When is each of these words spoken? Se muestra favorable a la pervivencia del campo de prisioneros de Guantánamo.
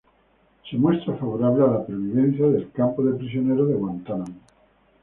Se 0.67 0.77
muestra 0.77 1.15
favorable 1.15 1.63
a 1.63 1.67
la 1.73 1.85
pervivencia 1.85 2.47
del 2.47 2.71
campo 2.71 3.03
de 3.03 3.19
prisioneros 3.19 3.67
de 3.67 3.75
Guantánamo. 3.75 4.33